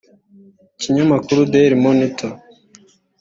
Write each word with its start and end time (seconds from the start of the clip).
Ikinyamakuru 0.75 1.39
Daily 1.51 1.75
Monitor 1.83 2.31